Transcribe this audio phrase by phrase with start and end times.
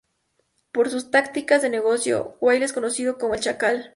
[0.71, 3.89] Por sus tácticas de negocio, Wylie es conocido como El Chacal.